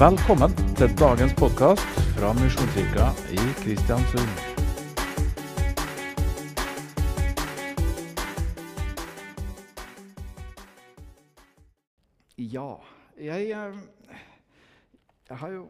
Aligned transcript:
Velkommen 0.00 0.54
til 0.78 0.88
dagens 0.96 1.34
podkast 1.36 1.98
fra 2.16 2.30
Misjonskirka 2.32 3.10
i 3.36 3.42
Kristiansund. 3.58 4.30
Ja. 12.38 12.70
Jeg, 13.20 13.50
eh, 13.50 13.76
jeg, 15.28 15.36
har 15.36 15.48
jo, 15.48 15.66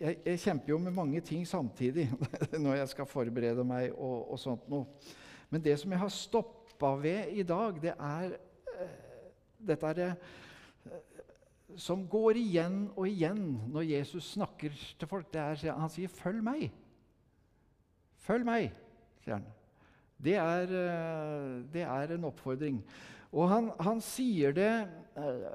jeg, 0.00 0.16
jeg 0.26 0.38
kjemper 0.38 0.68
jo 0.68 0.78
med 0.78 0.90
mange 0.90 1.20
ting 1.20 1.46
samtidig 1.48 2.10
når 2.64 2.74
jeg 2.74 2.88
skal 2.88 3.06
forberede 3.06 3.64
meg 3.64 3.92
og, 3.94 4.32
og 4.32 4.42
sånt 4.42 4.66
noe. 4.66 4.90
Men 5.54 5.62
det 5.62 5.78
som 5.78 5.94
jeg 5.94 6.02
har 6.02 6.10
stoppa 6.10 6.96
ved 6.98 7.30
i 7.30 7.46
dag, 7.46 7.78
det 7.82 7.94
er 7.94 8.34
eh, 8.74 9.00
dette 9.70 9.86
er 9.86 10.02
det 10.02 10.12
som 11.76 12.06
går 12.08 12.38
igjen 12.40 12.86
og 12.96 13.08
igjen 13.08 13.42
når 13.68 13.90
Jesus 13.90 14.32
snakker 14.36 14.72
til 14.72 15.08
folk. 15.10 15.34
Er, 15.34 15.58
han 15.72 15.92
sier 15.92 16.08
'følg 16.08 16.42
meg'. 16.42 16.70
Følg 18.16 18.44
meg, 18.44 18.72
sier 19.24 19.38
han. 19.38 19.46
Det 20.18 20.34
er, 20.34 20.62
eh, 20.62 21.64
det 21.72 21.82
er 21.82 22.14
en 22.14 22.24
oppfordring. 22.24 22.82
Og 23.32 23.48
han, 23.48 23.70
han 23.80 24.00
sier 24.00 24.52
det 24.52 24.88
eh, 25.16 25.48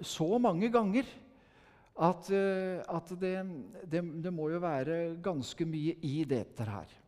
så 0.00 0.38
mange 0.38 0.68
ganger 0.70 1.06
at, 1.96 2.30
eh, 2.30 2.82
at 2.88 3.14
det, 3.20 3.36
det, 3.90 4.02
det, 4.24 4.32
må 4.32 4.50
jo 4.50 4.60
være 4.62 5.16
ganske 5.22 5.64
mye 5.64 5.96
i 6.02 6.24
dette 6.28 6.66
her. 6.66 6.98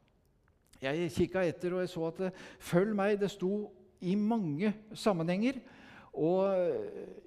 Jeg 0.85 1.13
kikka 1.13 1.45
etter, 1.49 1.75
og 1.75 1.81
jeg 1.81 1.89
så 1.89 2.07
at 2.11 2.33
'følg 2.61 2.95
meg' 2.95 3.21
det 3.21 3.31
sto 3.31 3.73
i 4.01 4.15
mange 4.15 4.75
sammenhenger. 4.95 5.61
Og 6.15 6.47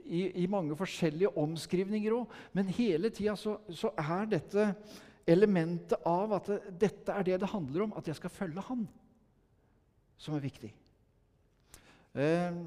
i, 0.07 0.23
i 0.43 0.47
mange 0.51 0.75
forskjellige 0.79 1.33
omskrivninger 1.37 2.15
òg. 2.15 2.33
Men 2.55 2.71
hele 2.71 3.11
tida 3.11 3.35
så, 3.39 3.57
så, 3.69 3.91
er 3.99 4.29
dette 4.31 4.69
elementet 5.27 5.99
av 6.07 6.37
at 6.39 6.51
det, 6.53 6.59
dette 6.87 7.13
er 7.13 7.27
det 7.27 7.39
det 7.43 7.51
handler 7.51 7.87
om, 7.87 7.95
at 7.99 8.07
jeg 8.07 8.15
skal 8.19 8.31
følge 8.31 8.63
Han, 8.69 8.85
som 10.17 10.37
er 10.37 10.45
viktig. 10.47 10.71
Eh, 12.17 12.61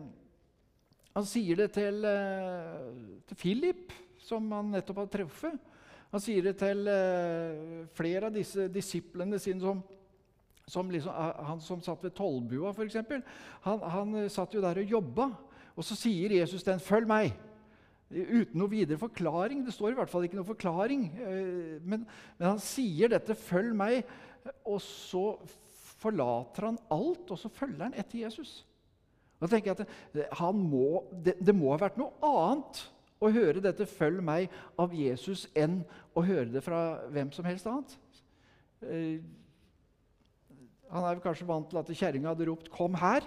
han 1.17 1.27
sier 1.27 1.59
det 1.59 1.73
til, 1.75 2.05
eh, 2.07 2.91
til, 3.27 3.37
Philip, 3.37 3.93
som 4.23 4.47
han 4.55 4.71
nettopp 4.77 5.03
har 5.03 5.11
truffet. 5.11 5.57
Han 6.13 6.23
sier 6.23 6.45
det 6.47 6.57
til 6.59 6.87
eh, 6.91 7.87
flere 7.95 8.29
av 8.29 8.35
disse 8.35 8.69
disiplene 8.71 9.39
sine 9.43 9.63
som, 9.63 9.83
som 10.71 10.91
liksom, 10.91 11.11
eh, 11.11 11.43
Han 11.51 11.61
som 11.61 11.83
satt 11.83 12.05
ved 12.07 12.15
tollbua, 12.15 12.71
f.eks. 12.71 13.01
Han, 13.67 13.83
han 13.97 14.29
satt 14.31 14.55
jo 14.55 14.63
der 14.63 14.83
og 14.83 14.95
jobba. 14.99 15.31
Og 15.81 15.87
så 15.89 15.97
sier 15.97 16.37
Jesus 16.37 16.67
den 16.67 16.81
'følg 16.83 17.09
meg'. 17.09 17.33
Uten 18.11 18.59
noe 18.59 18.69
videre 18.69 18.99
forklaring. 18.99 19.65
Det 19.65 19.73
står 19.73 19.95
i 19.95 19.97
hvert 19.97 20.11
fall 20.11 20.27
ikke 20.27 20.37
noe 20.37 20.49
forklaring. 20.49 21.07
Men, 21.81 22.05
men 22.37 22.49
han 22.49 22.61
sier 22.61 23.09
dette 23.09 23.35
'følg 23.35 23.73
meg', 23.75 24.05
og 24.67 24.81
så 24.85 25.39
forlater 26.01 26.67
han 26.67 26.79
alt, 26.91 27.31
og 27.31 27.39
så 27.39 27.49
følger 27.49 27.87
han 27.87 27.97
etter 27.97 28.27
Jesus. 28.27 28.67
Da 29.41 29.49
tenker 29.49 29.73
jeg 29.73 29.87
at 30.29 30.55
må, 30.55 31.05
det, 31.25 31.39
det, 31.41 31.55
må 31.57 31.73
ha 31.73 31.81
vært 31.81 31.97
noe 32.01 32.13
annet 32.21 32.83
å 33.21 33.33
høre 33.33 33.65
dette 33.65 33.89
'følg 33.89 34.21
meg' 34.25 34.53
av 34.77 34.93
Jesus 34.93 35.47
enn 35.57 35.81
å 36.13 36.25
høre 36.25 36.51
det 36.53 36.65
fra 36.65 37.07
hvem 37.09 37.33
som 37.33 37.49
helst 37.49 37.69
annet. 37.69 37.97
Eh, 38.85 39.21
han 40.91 41.07
er 41.07 41.23
kanskje 41.25 41.49
vant 41.49 41.71
til 41.71 41.79
at 41.81 41.93
kjerringa 41.95 42.35
hadde 42.35 42.49
ropt 42.51 42.69
'kom 42.69 42.95
her'. 43.01 43.25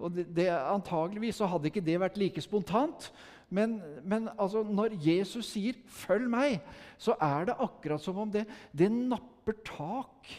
Og 0.00 0.14
det, 0.16 0.26
det, 0.36 0.48
Antageligvis 0.50 1.38
så 1.40 1.48
hadde 1.50 1.70
ikke 1.70 1.84
det 1.84 1.98
vært 2.00 2.18
like 2.20 2.42
spontant. 2.44 3.10
Men, 3.50 3.80
men 4.06 4.28
altså, 4.38 4.62
når 4.62 4.94
Jesus 5.02 5.52
sier 5.52 5.74
'følg 5.86 6.28
meg', 6.30 6.60
så 6.98 7.16
er 7.20 7.50
det 7.50 7.58
akkurat 7.58 8.00
som 8.00 8.18
om 8.18 8.30
det, 8.30 8.46
det 8.72 8.90
napper 8.92 9.58
tak 9.66 10.30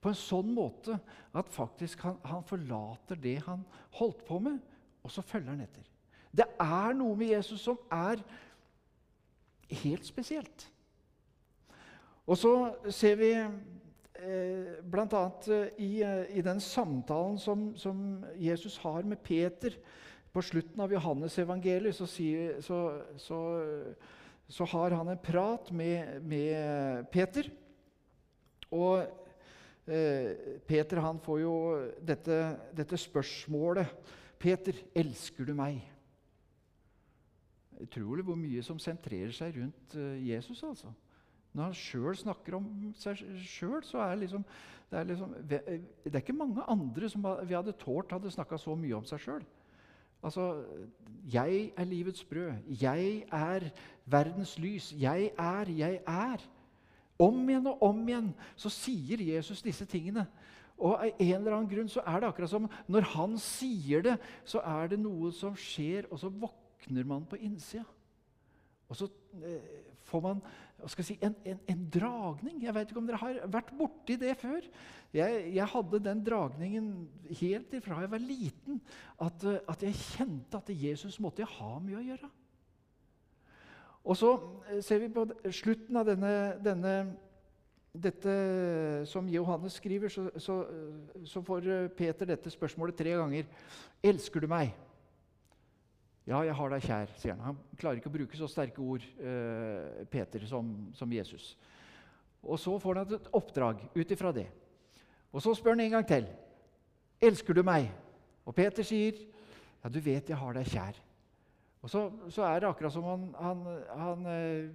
på 0.00 0.08
en 0.12 0.18
sånn 0.18 0.50
måte 0.54 0.98
at 1.34 1.48
faktisk 1.50 2.02
han, 2.06 2.18
han, 2.24 2.44
forlater 2.46 3.18
det 3.18 3.38
han 3.46 3.64
holdt 3.98 4.24
på 4.28 4.38
med, 4.38 4.58
og 5.02 5.10
så 5.10 5.22
følger 5.22 5.50
han 5.50 5.64
etter. 5.64 5.86
Det 6.30 6.46
er 6.60 6.94
noe 6.94 7.16
med 7.16 7.32
Jesus 7.32 7.64
som 7.64 7.78
er 7.90 8.22
helt 9.82 10.06
spesielt. 10.06 10.68
Og 12.28 12.36
så 12.36 12.52
ser 12.92 13.16
vi 13.16 13.32
bl.a. 14.18 15.22
Eh, 15.46 15.68
I, 15.84 15.90
eh, 16.02 16.24
i 16.38 16.42
den 16.44 16.60
samtalen 16.60 17.38
som, 17.38 17.70
som, 17.76 18.24
Jesus 18.36 18.78
har 18.82 19.02
med 19.02 19.22
Peter 19.22 19.76
på 20.32 20.42
slutten 20.42 20.80
av 20.84 20.92
Johannes-evangeliet, 20.92 21.96
så, 21.96 22.06
så, 22.60 22.80
så, 23.16 23.38
så, 24.48 24.64
har 24.74 24.96
han 24.98 25.08
en 25.08 25.22
prat 25.22 25.72
med, 25.72 26.20
med 26.22 27.08
Peter. 27.12 27.48
Og 28.70 29.06
Eh, 29.88 30.58
Peter 30.66 31.00
han 31.00 31.16
får 31.20 31.38
jo 31.40 31.52
dette, 32.04 32.34
dette, 32.76 32.96
spørsmålet 33.00 33.88
'Peter, 34.38 34.76
elsker 34.94 35.48
du 35.48 35.54
meg?' 35.56 35.80
Utrolig 37.80 38.24
hvor 38.26 38.36
mye 38.36 38.62
som 38.62 38.78
sentrerer 38.78 39.32
seg 39.32 39.56
rundt 39.56 39.94
eh, 39.96 40.28
Jesus. 40.28 40.62
altså. 40.62 40.92
Når 41.52 41.70
han 41.70 41.76
sjøl 41.76 42.16
snakker 42.16 42.58
om 42.58 42.66
seg 42.98 43.22
sjøl, 43.44 43.80
så 43.86 44.02
er 44.04 44.18
liksom, 44.20 44.44
det, 44.90 44.98
er 44.98 45.08
liksom, 45.08 45.34
det 45.48 46.12
er 46.12 46.20
ikke 46.20 46.36
mange 46.36 46.64
andre 46.68 47.08
som 47.08 47.24
vi 47.48 47.56
hadde 47.56 47.76
tålt 47.80 48.12
hadde 48.12 48.32
snakka 48.32 48.58
så 48.60 48.76
mye 48.78 48.98
om 48.98 49.06
seg 49.08 49.22
sjøl. 49.24 49.46
Altså, 50.22 50.64
'Jeg 51.32 51.72
er 51.76 51.84
livets 51.84 52.24
brød. 52.24 52.52
Jeg 52.80 53.24
er 53.32 53.70
verdens 54.06 54.58
lys. 54.58 54.94
Jeg 55.00 55.30
er, 55.38 55.64
jeg 55.70 56.00
er.' 56.06 56.48
Om 57.18 57.48
igjen 57.48 57.66
og 57.66 57.82
om 57.82 58.08
igjen 58.08 58.34
så 58.56 58.70
sier 58.70 59.18
Jesus 59.18 59.62
disse 59.62 59.84
tingene. 59.84 60.26
Og 60.78 60.94
av 60.94 61.10
en 61.18 61.34
eller 61.34 61.56
annen 61.56 61.70
grunn 61.70 61.88
så 61.90 62.02
er 62.06 62.20
det 62.20 62.28
akkurat 62.28 62.50
som 62.50 62.68
når 62.86 63.06
han 63.14 63.34
sier 63.42 64.04
det, 64.06 64.16
så 64.46 64.62
er 64.62 64.92
det 64.92 65.00
noe 65.02 65.32
som 65.34 65.56
skjer, 65.58 66.06
og 66.10 66.20
så 66.22 66.30
våkner 66.30 67.04
man 67.04 67.26
på 67.26 67.36
innsida. 67.42 67.82
Og 68.88 68.96
så 68.96 69.08
eh, 69.44 69.92
får 70.08 70.24
man 70.24 70.40
si, 70.88 71.18
en, 71.20 71.34
en, 71.44 71.60
en, 71.68 71.84
dragning. 71.92 72.62
Jeg 72.64 72.74
vet 72.74 72.90
ikke 72.90 73.02
om 73.02 73.08
dere 73.08 73.20
har 73.20 73.40
vært 73.52 73.74
borti 73.76 74.16
det 74.20 74.32
før. 74.40 74.64
Jeg, 75.14 75.44
jeg 75.54 75.70
hadde 75.74 76.02
den 76.04 76.24
dragningen 76.24 76.90
helt 77.40 77.74
ifra 77.76 78.02
jeg 78.04 78.12
var 78.12 78.24
liten, 78.24 78.80
at, 79.20 79.46
at 79.68 79.84
jeg 79.84 80.00
kjente 80.00 80.60
at 80.60 80.72
Jesus 80.72 81.20
måtte 81.20 81.44
jeg 81.44 81.52
ha 81.58 81.72
mye 81.84 82.00
å 82.00 82.06
gjøre. 82.12 82.32
Og 84.08 84.16
så 84.16 84.34
eh, 84.70 84.82
ser 84.84 85.04
vi 85.04 85.12
på 85.12 85.26
slutten 85.52 86.00
av 86.00 86.08
denne, 86.08 86.34
denne 86.64 86.94
dette 87.98 88.34
som 89.08 89.28
Johannes 89.28 89.78
skriver, 89.80 90.12
så, 90.12 90.28
så, 90.36 90.62
så, 91.26 91.42
får 91.44 91.68
eh, 91.68 91.88
Peter 91.92 92.28
dette 92.28 92.52
spørsmålet 92.52 92.96
tre 92.96 93.16
ganger. 93.18 93.48
'Elsker 94.02 94.40
du 94.40 94.48
meg?' 94.48 94.87
'Ja, 96.28 96.42
jeg 96.44 96.54
har 96.54 96.68
deg 96.68 96.82
kjær', 96.84 97.12
sier 97.16 97.32
han. 97.32 97.40
Han 97.40 97.78
klarer 97.80 97.96
ikke 97.96 98.10
å 98.10 98.12
bruke 98.18 98.36
så 98.36 98.46
sterke 98.52 98.82
ord, 98.84 99.04
eh, 99.16 100.04
Peter, 100.12 100.42
som, 100.44 100.90
som, 100.92 101.12
Jesus. 101.12 101.56
Og 102.42 102.58
Så 102.58 102.74
får 102.78 103.00
han 103.00 103.14
et 103.14 103.30
oppdrag 103.32 103.80
ut 103.94 104.10
ifra 104.12 104.32
det. 104.32 104.46
Og 105.32 105.40
Så 105.42 105.54
spør 105.56 105.70
han 105.70 105.80
en 105.80 105.90
gang 105.90 106.06
til. 106.06 106.26
'Elsker 107.20 107.54
du 107.54 107.62
meg?' 107.62 107.88
Og 108.44 108.54
Peter 108.54 108.82
sier, 108.82 109.12
'Ja, 109.82 109.88
du 109.88 110.00
vet 110.00 110.28
jeg 110.28 110.36
har 110.36 110.52
deg 110.52 110.66
kjær'. 110.66 111.00
Og 111.82 111.90
så, 111.90 112.12
så, 112.28 112.42
er 112.42 112.60
det 112.60 112.68
akkurat 112.68 112.92
som 112.92 113.04
han, 113.04 113.34
han, 113.38 113.82
han 113.96 114.26
eh, 114.26 114.70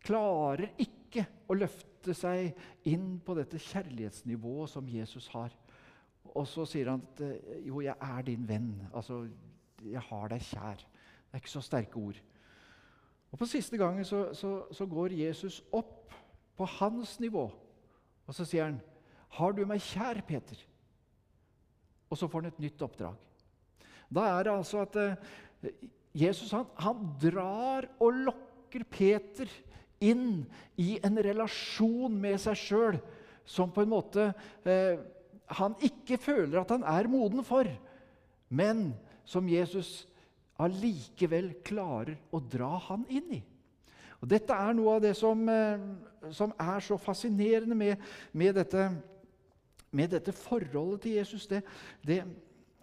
klarer 0.00 0.70
ikke 0.78 1.26
å 1.48 1.54
løfte 1.54 2.14
seg 2.14 2.54
inn 2.84 3.18
på 3.20 3.34
dette 3.34 3.58
kjærlighetsnivået 3.58 4.70
som 4.70 4.88
Jesus 4.88 5.28
har. 5.28 5.52
Og 6.34 6.46
så 6.46 6.64
sier 6.64 6.90
han 6.90 7.02
at 7.02 7.20
eh, 7.20 7.66
'jo, 7.66 7.80
jeg 7.80 7.96
er 8.00 8.22
din 8.22 8.48
venn'. 8.48 8.88
Altså, 8.94 9.28
'jeg 9.82 10.00
har 10.00 10.28
deg 10.28 10.40
kjær'. 10.40 10.76
Det 10.76 11.32
er 11.34 11.38
ikke 11.38 11.50
så 11.50 11.60
sterke 11.60 11.96
ord. 11.96 12.20
Og 13.32 13.38
På 13.38 13.46
siste 13.46 13.76
gangen 13.76 14.04
så, 14.04 14.34
så, 14.34 14.64
så 14.72 14.86
går 14.86 15.12
Jesus 15.12 15.62
opp 15.72 16.14
på 16.56 16.64
hans 16.64 17.20
nivå, 17.20 17.50
og 18.26 18.34
så 18.34 18.44
sier 18.44 18.64
han, 18.64 18.80
'Har 19.28 19.52
du 19.52 19.66
meg 19.66 19.80
kjær, 19.80 20.20
Peter?' 20.26 20.64
Og 22.10 22.18
så 22.18 22.26
får 22.26 22.40
han 22.40 22.52
et 22.52 22.60
nytt 22.60 22.82
oppdrag. 22.82 23.16
Da 24.14 24.20
er 24.20 24.42
det 24.42 24.52
altså 24.52 24.80
at 24.80 24.96
eh, 24.96 25.72
Jesus 26.14 26.50
han, 26.50 26.64
han 26.76 27.10
drar 27.20 27.88
og 28.00 28.12
lokker 28.12 28.84
Peter 28.90 29.48
inn 30.00 30.46
i 30.76 30.98
en 31.04 31.18
relasjon 31.24 32.14
med 32.20 32.38
seg 32.40 32.56
sjøl 32.56 32.98
som 33.48 33.72
på 33.74 33.84
en 33.84 33.92
måte 33.92 34.30
eh, 34.64 34.98
han 35.58 35.76
ikke 35.84 36.18
føler 36.20 36.60
at 36.60 36.72
han 36.74 36.84
er 36.84 37.08
moden 37.08 37.44
for, 37.44 37.68
men 38.48 38.90
som 39.28 39.48
Jesus 39.48 40.06
allikevel 40.58 41.52
klarer 41.66 42.16
å 42.34 42.40
dra 42.40 42.70
han 42.88 43.04
inn 43.12 43.38
i. 43.38 43.42
Og 44.18 44.30
Dette 44.30 44.54
er 44.54 44.74
noe 44.74 44.96
av 44.96 45.04
det 45.04 45.14
som, 45.14 45.44
eh, 45.48 45.84
som 46.34 46.54
er 46.58 46.80
så 46.82 46.98
fascinerende 46.98 47.76
med, 47.78 48.00
med, 48.32 48.56
dette, 48.56 48.88
med, 49.92 50.10
dette, 50.10 50.34
forholdet 50.34 51.04
til 51.04 51.18
Jesus. 51.20 51.46
Det, 51.46 51.62
det, 52.02 52.24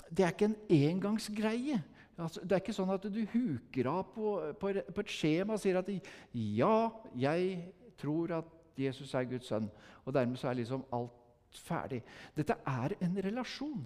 det 0.10 0.24
er 0.24 0.32
ikke 0.32 0.52
en 0.54 0.62
engangsgreie. 0.70 1.82
Altså, 2.16 2.40
det 2.40 2.56
er 2.56 2.64
ikke 2.64 2.78
sånn 2.78 2.94
at 2.94 3.10
du 3.12 3.20
huker 3.34 3.90
av 3.92 4.06
på, 4.14 4.38
på, 4.62 4.72
på 4.96 5.04
et 5.04 5.12
skjema 5.12 5.58
og 5.58 5.60
sier 5.60 5.82
at 5.82 5.92
ja, 6.32 6.76
jeg 7.20 7.58
tror 8.00 8.38
at 8.38 8.54
Jesus 8.80 9.12
er 9.16 9.28
Guds 9.28 9.50
sønn, 9.52 9.68
og 10.06 10.16
dermed 10.16 10.40
så 10.40 10.48
er 10.48 10.62
liksom 10.62 10.86
alt 10.96 11.60
ferdig. 11.66 12.02
Dette 12.36 12.56
er 12.68 12.96
en 13.04 13.20
relasjon 13.24 13.84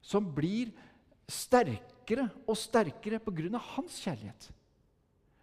som 0.00 0.24
blir 0.32 0.72
sterkere 1.28 2.28
og 2.46 2.56
sterkere 2.56 3.18
pga. 3.18 3.58
hans 3.58 4.00
kjærlighet. 4.00 4.50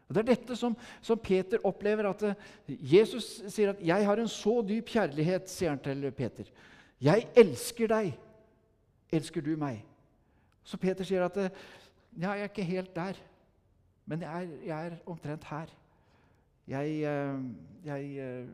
Og 0.08 0.16
Det 0.16 0.22
er 0.22 0.36
dette 0.36 0.56
som, 0.56 0.76
som, 1.02 1.18
Peter 1.18 1.58
opplever. 1.66 2.10
at 2.10 2.24
eh, 2.24 2.36
Jesus 2.68 3.42
sier 3.48 3.70
at 3.70 3.82
'jeg 3.82 4.06
har 4.06 4.18
en 4.18 4.28
så 4.28 4.62
dyp 4.62 4.86
kjærlighet', 4.86 5.50
sier 5.50 5.70
han 5.70 5.80
til 5.80 6.12
Peter. 6.12 6.44
'Jeg 7.02 7.28
elsker 7.36 7.88
deg. 7.88 8.18
Elsker 9.12 9.42
du 9.42 9.56
meg?' 9.58 9.86
Så 10.64 10.78
Peter 10.78 11.04
sier 11.04 11.26
at 11.26 11.38
eh, 11.38 11.50
'ja, 12.18 12.31
jeg 12.31 12.40
er 12.40 12.44
ikke 12.44 12.64
helt 12.64 12.96
der, 12.96 13.14
men 14.06 14.22
jeg 14.22 14.44
er, 14.44 14.50
jeg 14.66 14.88
er 14.88 14.96
omtrent 15.06 15.44
her'. 15.44 15.74
Jeg, 16.68 16.88
eh, 16.90 17.42
jeg, 17.86 18.48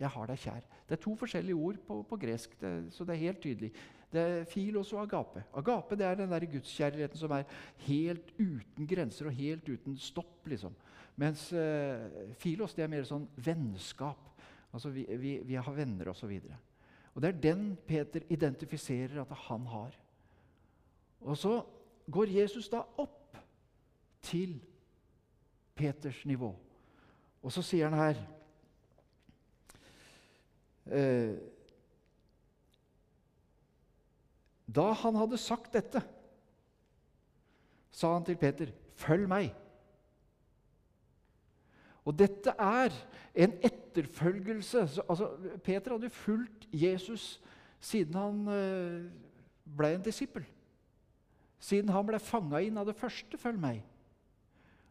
jeg, 0.00 0.08
har 0.08 0.26
deg 0.26 0.38
kjær. 0.38 0.60
Det 0.88 0.98
er 0.98 1.02
to 1.02 1.16
forskjellige 1.16 1.54
ord 1.54 1.76
på, 1.86 2.02
på 2.02 2.16
gresk, 2.16 2.60
det, 2.60 2.92
så 2.92 3.04
det 3.04 3.12
er 3.12 3.18
helt 3.18 3.40
tydelig. 3.40 3.72
Det 4.12 4.22
er 4.22 4.48
filos 4.48 4.92
og 4.92 5.06
agape. 5.06 5.44
Agape 5.56 5.96
det 5.96 6.06
er 6.06 6.18
den 6.20 6.32
der 6.32 6.48
gudskjærligheten 6.52 7.18
som 7.18 7.32
er 7.32 7.48
helt 7.86 8.34
uten 8.38 8.88
grenser 8.88 9.30
og 9.30 9.38
helt 9.38 9.68
uten 9.68 9.96
stopp. 9.98 10.46
liksom. 10.46 10.74
Mens 11.16 11.46
uh, 11.52 12.34
filos 12.40 12.74
det 12.76 12.84
er 12.84 12.92
mer 12.92 13.08
sånn 13.08 13.24
vennskap. 13.36 14.28
Altså 14.72 14.92
Vi, 14.92 15.06
vi, 15.20 15.38
vi 15.44 15.56
har 15.56 15.76
venner 15.76 16.12
osv. 16.12 16.28
Og, 16.28 16.50
så 16.50 16.60
og 17.14 17.22
det 17.22 17.28
er 17.28 17.40
den 17.40 17.64
Peter 17.86 18.24
identifiserer 18.28 19.20
at 19.20 19.32
han 19.48 19.66
har. 19.66 19.96
Og 21.20 21.36
så 21.38 21.62
går 22.10 22.36
Jesus 22.40 22.68
da 22.68 22.82
opp 22.96 23.36
til 24.22 24.60
Peters 25.74 26.24
nivå. 26.24 26.54
Og 27.42 27.52
så 27.52 27.62
sier 27.62 27.90
han 27.90 27.98
her 27.98 28.18
eh, 30.86 31.36
Da 34.72 34.92
han 35.02 35.18
hadde 35.20 35.40
sagt 35.40 35.74
dette, 35.76 36.02
sa 37.92 38.14
han 38.14 38.24
til 38.24 38.38
Peter, 38.40 38.72
'Følg 38.96 39.28
meg.' 39.28 39.54
Og 42.04 42.18
dette 42.18 42.50
er 42.58 42.90
en 43.34 43.52
etterfølgelse. 43.62 44.80
Altså, 45.08 45.28
Peter 45.64 45.92
hadde 45.92 46.10
fulgt 46.10 46.66
Jesus 46.72 47.40
siden 47.80 48.14
han 48.14 48.48
eh, 48.48 49.10
ble 49.76 49.94
en 49.94 50.02
disippel. 50.02 50.44
Siden 51.62 51.92
han 51.94 52.06
ble 52.06 52.18
fanga 52.18 52.58
inn 52.62 52.78
av 52.78 52.86
det 52.86 52.96
første 52.98 53.38
'følg 53.38 53.60
meg'. 53.60 53.84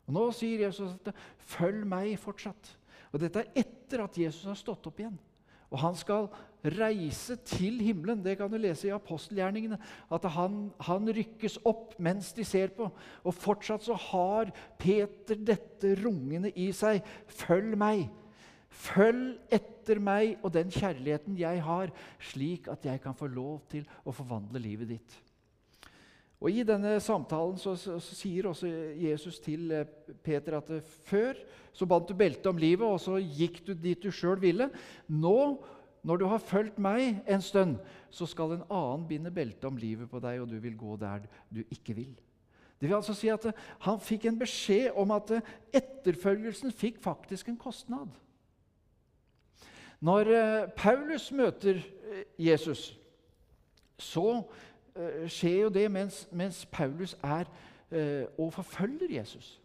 Og 0.07 0.13
Nå 0.13 0.31
sier 0.31 0.65
Jesus 0.65 0.95
at 1.05 1.13
'følg 1.39 1.83
meg' 1.87 2.19
fortsatt. 2.19 2.77
Og 3.11 3.19
Dette 3.19 3.39
er 3.39 3.51
etter 3.55 4.03
at 4.03 4.17
Jesus 4.17 4.45
har 4.45 4.55
stått 4.55 4.87
opp 4.87 4.99
igjen. 4.99 5.19
Og 5.71 5.79
han 5.79 5.95
skal 5.95 6.29
reise 6.63 7.37
til 7.47 7.79
himmelen. 7.81 8.21
Det 8.23 8.37
kan 8.39 8.51
du 8.51 8.57
lese 8.61 8.89
i 8.89 8.95
apostelgjerningene. 8.95 9.79
At 10.13 10.27
han, 10.35 10.69
han, 10.87 11.09
rykkes 11.11 11.59
opp 11.67 11.95
mens 11.99 12.31
de 12.37 12.45
ser 12.47 12.73
på. 12.75 12.89
Og 13.25 13.35
fortsatt 13.35 13.85
så 13.85 13.97
har 14.09 14.53
Peter 14.81 15.39
dette 15.39 15.95
rungende 16.03 16.53
i 16.55 16.69
seg. 16.75 17.01
Følg 17.27 17.77
meg. 17.79 18.05
Følg 18.71 19.35
etter 19.51 19.99
meg 19.99 20.37
og 20.45 20.53
den 20.55 20.71
kjærligheten 20.71 21.35
jeg 21.39 21.59
har, 21.65 21.91
slik 22.23 22.69
at 22.71 22.85
jeg 22.87 23.01
kan 23.03 23.17
få 23.17 23.27
lov 23.27 23.59
til 23.71 23.83
å 24.07 24.13
forvandle 24.15 24.61
livet 24.63 24.93
ditt. 24.93 25.17
Og 26.41 26.49
I 26.49 26.63
denne 26.65 26.95
samtalen 27.03 27.59
så, 27.61 27.75
så, 27.77 27.99
så, 28.01 28.15
sier 28.17 28.47
også 28.49 28.69
Jesus 28.97 29.37
til 29.43 29.69
eh, 29.77 29.89
Peter 30.25 30.57
at 30.57 30.71
før 31.05 31.37
så 31.71 31.85
bandt 31.85 32.09
du 32.09 32.15
beltet 32.17 32.49
om 32.49 32.57
livet, 32.57 32.87
og 32.87 32.97
så 32.99 33.19
gikk 33.21 33.61
du 33.67 33.75
dit 33.77 34.01
du 34.01 34.09
sjøl 34.11 34.41
ville. 34.41 34.71
Nå, 35.07 35.37
når 36.03 36.17
du 36.17 36.25
har 36.25 36.41
fulgt 36.41 36.79
meg 36.81 37.21
en 37.29 37.41
stund, 37.41 37.77
så 38.09 38.25
skal 38.25 38.55
en 38.55 38.65
annen 38.69 39.05
binde 39.07 39.31
belte 39.31 39.69
om 39.69 39.77
livet 39.77 40.09
på 40.09 40.19
deg, 40.19 40.41
og 40.41 40.49
du 40.49 40.57
vil 40.59 40.77
gå 40.77 40.95
der 40.97 41.27
du 41.53 41.61
ikke 41.69 41.95
vil. 41.95 42.15
Det 42.81 42.89
vil 42.89 42.97
altså 42.97 43.13
si 43.13 43.29
at 43.29 43.45
eh, 43.45 43.53
Han 43.85 43.99
fikk 44.01 44.25
en 44.25 44.39
beskjed 44.39 44.97
om 44.97 45.11
at 45.13 45.35
etterfølgelsen 45.73 46.73
fikk 46.73 46.97
faktisk 47.03 47.49
en 47.49 47.57
kostnad. 47.57 48.09
Når 50.01 50.25
Paulus 50.73 51.27
møter 51.31 51.77
Jesus, 52.39 52.97
så 54.01 54.41
skjer 55.29 55.59
jo 55.59 55.69
det 55.69 55.91
mens, 55.93 56.23
mens 56.31 56.65
Paulus 56.65 57.13
er 57.21 57.45
og 58.37 58.53
forfølger 58.53 59.13
Jesus. 59.19 59.60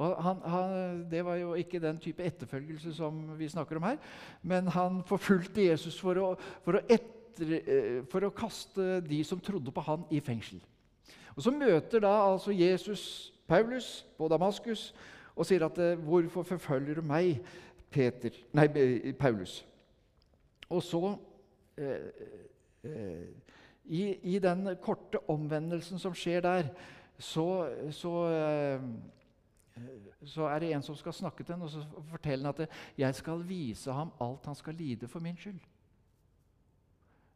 Og 0.00 0.22
han, 0.24 0.38
han, 0.48 0.76
det 1.10 1.20
var 1.24 1.36
jo 1.36 1.54
ikke 1.54 1.80
den 1.82 1.98
type 2.00 2.24
etterfølgelse 2.24 2.94
som 2.96 3.18
vi 3.38 3.48
snakker 3.48 3.76
om 3.76 3.90
her. 3.90 3.98
Men 4.42 4.70
han 4.72 5.02
forfulgte 5.06 5.66
Jesus 5.66 5.98
for 6.00 6.16
å, 6.20 6.28
for 6.64 6.78
å, 6.78 6.84
etter, 6.88 7.58
uh, 7.66 7.98
for 8.12 8.24
å 8.24 8.32
kaste 8.32 9.02
de 9.04 9.20
som 9.26 9.40
trodde 9.40 9.74
på 9.74 9.84
han, 9.84 10.06
i 10.10 10.22
fengsel. 10.24 10.62
Og 11.36 11.42
Så 11.44 11.52
møter 11.52 12.00
da 12.04 12.12
altså 12.30 12.52
Jesus 12.52 13.32
Paulus 13.48 14.06
på 14.16 14.28
Damaskus 14.28 14.94
og 15.36 15.46
sier 15.46 15.64
at 15.64 15.76
'Hvorfor 15.76 16.42
forfølger 16.42 16.94
du 16.94 17.02
meg, 17.02 17.40
Peter, 17.90 18.30
nei, 18.52 19.12
Paulus?' 19.12 19.64
Og 20.68 20.82
så 20.82 21.16
eh, 21.76 22.08
eh, 22.84 23.26
i, 23.84 24.34
I, 24.34 24.38
den 24.38 24.76
korte 24.80 25.18
omvendelsen 25.28 25.98
som 25.98 26.14
skjer 26.14 26.40
der, 26.40 26.68
så, 27.18 27.68
så, 27.90 28.12
eh, 28.28 28.80
så, 30.24 30.46
er 30.46 30.60
det 30.60 30.72
en 30.72 30.84
som 30.84 30.96
skal 30.96 31.14
snakke 31.16 31.44
til 31.44 31.54
ham 31.54 31.64
og 31.66 31.70
så 31.72 31.82
fortelle 32.10 32.44
ham 32.44 32.54
at 32.58 32.70
'jeg 32.98 33.14
skal 33.14 33.44
vise 33.48 33.92
ham 33.92 34.12
alt 34.20 34.46
han 34.46 34.54
skal 34.54 34.74
lide 34.74 35.08
for 35.08 35.20
min 35.20 35.36
skyld'. 35.36 35.66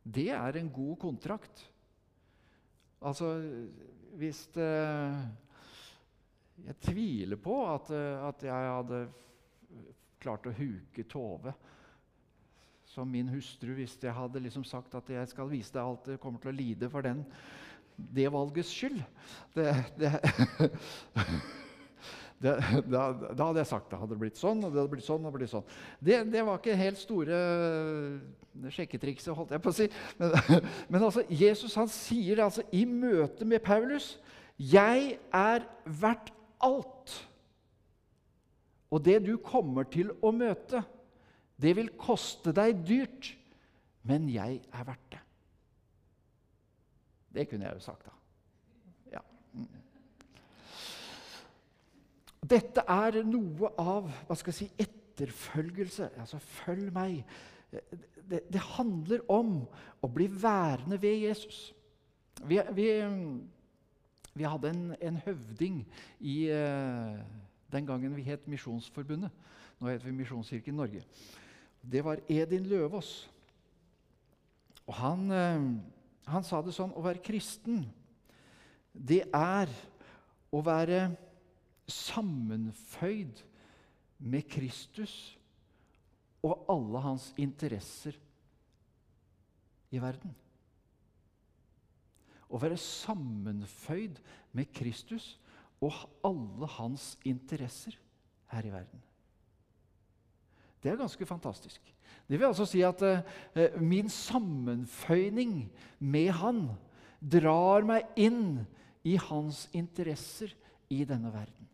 Det 0.05 0.31
er 0.31 0.57
en 0.57 0.71
god 0.71 0.97
kontrakt. 0.97 1.71
Altså, 3.03 3.41
hvis 4.13 4.47
det, 4.47 5.29
Jeg 6.67 6.81
tviler 6.81 7.37
på 7.37 7.75
at, 7.75 7.91
at 7.91 8.43
jeg 8.43 8.53
hadde 8.53 9.09
klart 10.19 10.47
å 10.47 10.55
huke 10.57 11.05
Tove 11.05 11.53
som 12.87 13.11
min 13.11 13.29
hustru 13.29 13.75
hvis 13.77 13.99
jeg 14.01 14.15
hadde 14.15 14.41
liksom 14.41 14.65
sagt 14.65 14.95
at 14.95 15.11
jeg 15.13 15.29
skal 15.29 15.51
vise 15.51 15.75
deg 15.75 15.83
alt 15.83 16.09
det 16.09 16.21
kommer 16.23 16.41
til 16.41 16.49
å 16.49 16.57
lide 16.57 16.89
for 16.89 17.05
den, 17.05 17.25
det 17.97 18.33
valgets 18.33 18.71
skyld. 18.73 19.03
Det, 19.57 19.69
det, 20.01 20.13
det, 22.43 22.55
da, 22.93 23.05
da, 23.17 23.49
hadde 23.49 23.63
jeg 23.63 23.71
sagt 23.71 23.93
det 23.93 24.01
hadde 24.01 24.15
det 24.15 24.23
blitt 24.25 24.41
sånn, 24.41 24.65
og 24.65 24.73
det 24.73 24.83
hadde 24.83 24.93
blitt 24.93 25.07
sånn 25.07 25.29
og 25.29 25.37
blitt 25.37 25.53
sånn. 25.53 25.69
Det, 26.05 26.19
var 26.35 26.59
ikke 26.61 26.79
helt 26.79 27.01
store 27.01 27.39
eh, 27.39 28.73
sjekketrikset, 28.77 29.33
holdt 29.37 29.55
jeg 29.57 29.65
på 29.65 29.73
å 29.73 29.77
si. 29.77 29.89
Men, 30.21 30.37
men 30.93 31.07
altså, 31.09 31.25
Jesus 31.33 31.77
han 31.79 31.91
sier 31.93 32.45
altså 32.47 32.67
i 32.77 32.85
møte 32.89 33.49
med 33.49 33.65
Paulus 33.65 34.17
'Jeg 34.57 35.19
er 35.37 35.67
verdt 35.85 36.33
alt'. 36.65 37.17
Og 38.89 39.03
det 39.05 39.19
du 39.27 39.37
kommer 39.37 39.85
til 39.85 40.15
å 40.25 40.31
møte, 40.33 40.81
det 41.61 41.75
vil 41.77 41.91
koste 42.01 42.55
deg 42.57 42.81
dyrt, 42.87 43.35
men 44.07 44.29
jeg 44.33 44.61
er 44.73 44.87
verdt 44.87 45.11
det. 45.13 45.23
Det 47.37 47.49
kunne 47.51 47.67
jeg 47.67 47.77
jo 47.77 47.85
sagt, 47.85 48.07
da. 48.07 48.15
Ja. 49.19 49.23
Dette 52.47 52.85
er 52.87 53.23
noe 53.27 53.73
av 53.81 54.11
hva 54.29 54.37
skal 54.39 54.53
jeg 54.53 54.59
si, 54.59 54.69
etterfølgelse. 54.87 56.11
Altså, 56.21 56.41
følg 56.63 56.93
meg. 56.95 57.23
Det, 57.71 58.45
det 58.53 58.63
handler 58.77 59.25
om 59.33 59.59
å 60.03 60.11
bli 60.13 60.29
værende 60.31 61.01
ved 61.03 61.25
Jesus. 61.27 61.71
Vi, 62.45 62.61
vi, 62.77 62.91
vi 64.37 64.47
hadde 64.47 64.71
en, 64.71 64.85
en, 65.01 65.19
høvding 65.25 65.81
i 66.21 66.37
uh, 66.53 67.17
den 67.73 67.89
gangen 67.89 68.15
vi 68.17 68.27
het 68.29 68.47
Misjonsforbundet. 68.51 69.33
Nå 69.81 69.91
heter 69.91 70.09
vi 70.09 70.19
Misjonskirken 70.21 70.77
Norge 70.77 71.03
det 71.93 72.03
var 72.05 72.21
Edin 72.29 72.67
Løvaas. 72.67 73.31
Og 74.87 74.95
han, 74.95 75.31
eh, 75.31 75.67
han, 76.31 76.45
sa 76.47 76.61
det 76.63 76.75
sånn 76.75 76.95
Å 76.95 77.03
være 77.03 77.23
kristen, 77.23 77.85
det 78.93 79.25
er 79.35 79.71
å 80.55 80.63
være 80.65 81.11
sammenføyd 81.89 83.43
med 84.19 84.49
Kristus 84.51 85.39
og 86.43 86.67
alle 86.71 87.03
hans 87.05 87.31
interesser 87.39 88.17
i 89.95 90.01
verden. 90.03 90.35
Å 92.47 92.61
være 92.63 92.79
sammenføyd 92.79 94.21
med 94.55 94.71
Kristus 94.75 95.35
og 95.83 96.07
alle 96.27 96.69
hans 96.79 97.15
interesser 97.27 97.97
her 98.53 98.67
i 98.67 98.73
verden. 98.73 99.03
Det 100.83 100.93
er 100.93 101.01
ganske 101.01 101.27
fantastisk. 101.27 101.81
Det 102.29 102.39
vil 102.39 102.47
altså 102.47 102.67
si 102.69 102.83
at 102.87 103.03
eh, 103.03 103.79
min 103.81 104.09
sammenføyning 104.11 105.67
med 105.99 106.31
Han 106.39 106.69
drar 107.21 107.87
meg 107.87 108.07
inn 108.19 108.67
i 109.07 109.17
hans 109.19 109.67
interesser 109.75 110.53
i 110.91 111.03
denne 111.09 111.33
verden. 111.33 111.67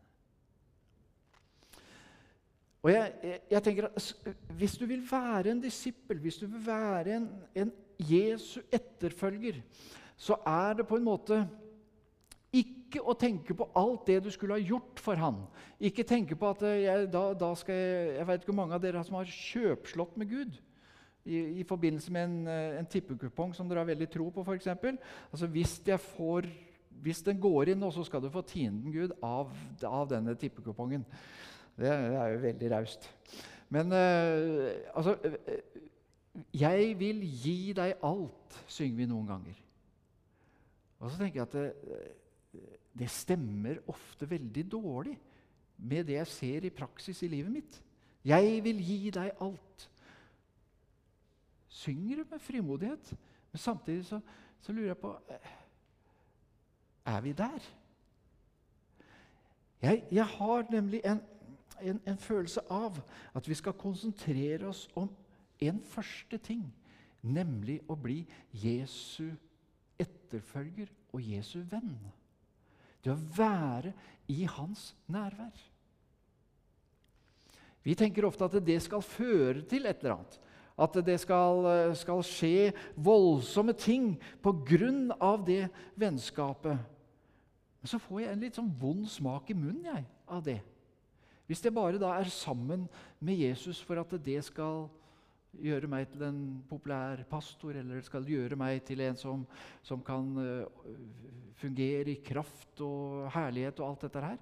Og 2.83 2.91
jeg, 2.91 3.13
jeg, 3.23 3.41
jeg 3.51 3.63
tenker 3.63 3.89
at 3.89 4.15
Hvis 4.59 4.77
du 4.79 4.87
vil 4.87 5.03
være 5.11 5.51
en 5.51 5.63
disippel, 5.63 6.19
hvis 6.19 6.37
du 6.37 6.47
vil 6.47 6.67
være 6.67 7.17
en, 7.17 7.29
en 7.55 7.73
Jesu 7.99 8.61
etterfølger, 8.73 9.61
så 10.17 10.37
er 10.47 10.75
det 10.81 10.87
på 10.87 10.97
en 10.99 11.05
måte 11.07 11.39
ikke 12.53 13.01
å 13.09 13.15
tenke 13.17 13.55
på 13.57 13.69
alt 13.79 14.05
det 14.07 14.19
du 14.25 14.29
skulle 14.31 14.59
ha 14.59 14.61
gjort 14.61 15.01
for 15.01 15.17
han. 15.17 15.39
Ikke 15.81 16.05
tenke 16.05 16.37
på 16.37 16.51
at 16.51 16.65
jeg, 16.67 17.07
da, 17.13 17.23
da 17.39 17.55
skal 17.57 17.75
jeg 17.75 18.17
Jeg 18.19 18.27
vet 18.29 18.43
ikke 18.43 18.53
hvor 18.53 18.61
mange 18.61 18.77
av 18.77 18.83
dere 18.83 19.05
som 19.07 19.17
har 19.17 19.31
kjøpslått 19.31 20.19
med 20.21 20.29
Gud 20.29 20.59
i, 21.25 21.39
i 21.63 21.65
forbindelse 21.65 22.13
med 22.13 22.25
en, 22.29 22.51
en 22.83 22.91
tippekupong 22.91 23.55
som 23.55 23.71
dere 23.71 23.85
har 23.85 23.89
veldig 23.93 24.11
tro 24.11 24.29
på, 24.35 24.45
f.eks. 24.45 24.67
Altså, 24.67 25.47
hvis, 25.55 25.79
hvis 27.03 27.23
den 27.23 27.41
går 27.41 27.73
inn, 27.73 27.87
så 27.95 28.05
skal 28.05 28.23
du 28.23 28.29
få 28.31 28.43
tienden 28.43 28.93
Gud 28.93 29.15
av, 29.23 29.55
av 29.87 30.11
denne 30.11 30.35
tippekupongen. 30.39 31.07
Det, 31.77 31.89
det, 31.89 32.17
er 32.21 32.35
jo 32.35 32.43
veldig 32.43 32.71
raust. 32.75 33.09
Men 33.73 33.93
uh, 33.93 34.69
altså 34.95 35.17
uh, 35.17 36.45
Jeg 36.53 36.99
vil 36.99 37.23
gi 37.43 37.73
deg 37.77 37.95
alt, 38.05 38.59
synger 38.67 38.97
vi 38.97 39.09
noen 39.09 39.29
ganger. 39.29 39.63
Og 41.03 41.11
så 41.11 41.19
tenker 41.19 41.41
jeg 41.41 41.49
at 41.49 41.57
det, 41.57 42.67
det 42.99 43.11
stemmer 43.11 43.81
ofte 43.91 44.29
veldig 44.31 44.65
dårlig 44.73 45.17
med 45.83 46.05
det 46.07 46.21
jeg 46.21 46.31
ser 46.31 46.69
i 46.69 46.75
praksis 46.75 47.23
i 47.23 47.31
livet 47.33 47.53
mitt. 47.53 47.81
Jeg 48.25 48.61
vil 48.65 48.79
gi 48.85 49.11
deg 49.11 49.33
alt. 49.43 49.89
Synger 51.73 52.23
det 52.23 52.31
med 52.31 52.39
frimodighet, 52.39 53.15
men 53.53 53.59
samtidig 53.59 54.05
så, 54.07 54.21
så 54.61 54.73
lurer 54.73 54.93
jeg 54.93 54.99
på 55.01 55.13
eh, 55.29 55.53
Er 57.07 57.21
vi 57.21 57.33
der? 57.33 57.71
Jeg, 59.83 60.05
jeg 60.13 60.27
har 60.27 60.67
nemlig 60.71 61.01
en, 61.05 61.21
en, 61.83 62.01
en, 62.07 62.19
følelse 62.19 62.63
av 62.71 62.99
at 63.35 63.49
vi 63.49 63.57
skal 63.59 63.77
konsentrere 63.79 64.69
oss 64.71 64.87
om 64.99 65.11
en 65.63 65.81
første 65.93 66.39
ting, 66.43 66.65
nemlig 67.23 67.81
å 67.91 67.97
bli 67.99 68.23
Jesu 68.63 69.31
etterfølger 70.01 70.91
og 71.13 71.23
Jesu 71.23 71.61
venn. 71.71 71.95
Det 73.03 73.13
å 73.13 73.21
være 73.37 73.93
i 74.31 74.45
hans 74.47 74.93
nærvær. 75.11 75.55
Vi 77.83 77.95
tenker 77.99 78.27
ofte 78.27 78.47
at 78.47 78.61
det 78.63 78.79
skal 78.85 79.03
føre 79.03 79.65
til 79.67 79.89
et 79.91 80.03
eller 80.03 80.17
annet. 80.17 80.39
At 80.83 80.97
det 81.05 81.19
skal, 81.21 81.67
skal 81.99 82.23
skje 82.25 82.71
voldsomme 82.97 83.75
ting 83.77 84.15
pga. 84.43 85.37
det 85.45 85.69
vennskapet. 85.95 86.79
Men 87.83 87.91
så 87.91 87.99
får 87.99 88.21
jeg 88.21 88.33
en 88.33 88.45
litt 88.45 88.57
sånn 88.57 88.71
vond 88.79 89.09
smak 89.11 89.51
i 89.51 89.59
munnen 89.59 89.85
jeg, 89.91 90.05
av 90.31 90.43
det. 90.47 90.61
Hvis 91.53 91.61
jeg 91.67 91.75
bare 91.77 91.99
da 92.01 92.15
er 92.17 92.31
sammen 92.33 92.87
med 93.21 93.37
Jesus 93.37 93.83
for 93.85 94.01
at 94.01 94.13
det 94.25 94.39
skal 94.47 94.87
gjøre 95.61 95.91
meg 95.91 96.07
til 96.09 96.23
en 96.25 96.39
populær 96.65 97.21
pastor, 97.29 97.77
eller 97.77 98.01
skal 98.01 98.25
gjøre 98.25 98.57
meg 98.57 98.81
til 98.89 99.03
en 99.05 99.19
som, 99.21 99.43
som 99.85 100.01
kan 100.01 100.31
uh, 100.41 100.87
fungere 101.61 102.15
i 102.15 102.23
kraft 102.25 102.81
og 102.81 103.27
herlighet 103.35 103.83
og 103.83 103.91
alt 103.91 104.07
dette 104.07 104.23
her. 104.25 104.41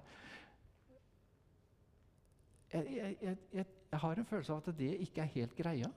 Jeg, 2.71 2.87
jeg, 2.95 3.17
jeg, 3.27 3.37
jeg, 3.59 3.99
har 4.05 4.15
en 4.15 4.29
følelse 4.31 4.55
av 4.55 4.63
at 4.63 4.79
det 4.79 4.93
ikke 5.03 5.25
er 5.25 5.35
helt 5.35 5.59
greia. 5.59 5.91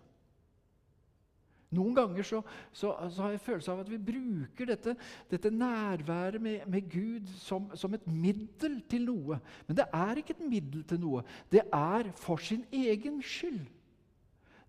Noen 1.75 1.97
ganger 1.97 2.27
så, 2.27 2.41
så, 2.73 2.93
så 3.11 3.25
har 3.25 3.35
jeg 3.35 3.43
følelse 3.45 3.73
av 3.73 3.83
at 3.83 3.91
vi 3.91 4.01
bruker 4.11 4.69
dette, 4.71 4.95
dette 5.31 5.51
nærværet 5.51 6.43
med, 6.43 6.67
med 6.71 6.91
Gud 6.93 7.31
som, 7.41 7.71
som, 7.79 7.95
et 7.97 8.07
middel 8.07 8.81
til 8.91 9.09
noe. 9.09 9.39
Men 9.67 9.79
det 9.81 9.89
er 9.91 10.21
ikke 10.21 10.37
et 10.37 10.45
middel 10.49 10.85
til 10.89 11.03
noe. 11.03 11.25
Det 11.53 11.65
er 11.67 12.13
for 12.19 12.43
sin 12.43 12.65
egen 12.73 13.21
skyld. 13.23 13.65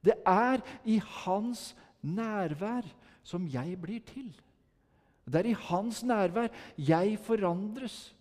Det 0.05 0.17
er 0.29 0.61
i 0.85 0.99
hans 1.01 1.71
nærvær 2.05 2.85
som 3.25 3.47
jeg 3.49 3.79
blir 3.81 4.03
til. 4.05 4.29
Det 5.25 5.41
er 5.41 5.49
i 5.49 5.57
hans 5.57 6.03
nærvær 6.05 6.51
jeg 6.77 7.17
forandres. 7.25 8.13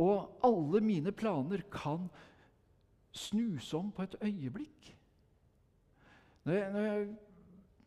Og 0.00 0.40
alle 0.44 0.80
mine 0.84 1.12
planer 1.12 1.64
kan 1.72 2.08
snus 3.12 3.74
om 3.74 3.90
på 3.92 4.02
et 4.02 4.16
øyeblikk. 4.22 4.96
Når 6.44 6.52
jeg, 6.52 6.72
når 6.72 6.80
jeg 6.80 7.08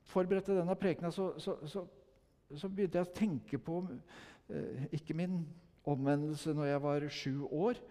forberedte 0.10 0.56
denne 0.58 0.76
prekena, 0.76 1.12
så, 1.12 1.34
så, 1.40 1.58
så, 1.68 1.86
så, 2.56 2.70
begynte 2.70 3.00
jeg 3.00 3.08
å 3.08 3.16
tenke 3.16 3.60
på 3.62 3.82
eh, 4.50 4.88
ikke 5.00 5.16
min 5.18 5.42
omvendelse 5.84 6.54
når 6.56 6.72
jeg 6.72 6.84
var 6.84 7.08
sju 7.10 7.34
år, 7.48 7.82